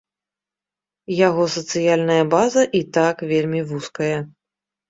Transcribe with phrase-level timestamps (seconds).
[1.27, 4.17] Яго сацыяльная база і так вельмі вузкая.